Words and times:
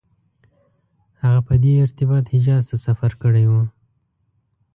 هغه 1.21 1.39
په 1.47 1.53
دې 1.63 1.73
ارتباط 1.85 2.25
حجاز 2.33 2.63
ته 2.69 2.77
سفر 2.85 3.11
کړی 3.21 3.45
و. 3.47 3.53